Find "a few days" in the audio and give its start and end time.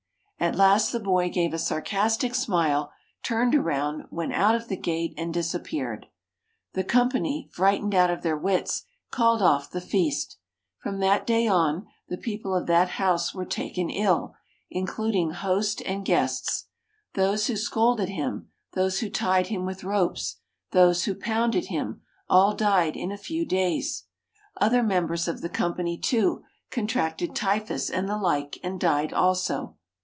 23.11-24.05